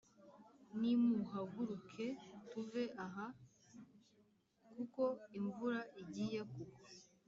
[0.79, 2.05] Nimuhaguruke
[2.49, 3.25] tuve aha
[4.73, 5.03] kuko
[5.37, 6.87] imvura igiye kugwa